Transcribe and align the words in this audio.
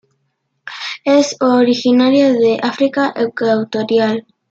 Es 1.05 1.37
originaria 1.41 2.33
de 2.33 2.57
África 2.63 3.13
ecuatorial. 3.15 4.25